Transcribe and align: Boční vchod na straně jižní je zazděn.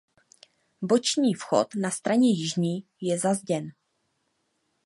Boční 0.81 1.33
vchod 1.33 1.75
na 1.75 1.91
straně 1.91 2.29
jižní 2.31 2.87
je 3.01 3.19
zazděn. 3.19 3.69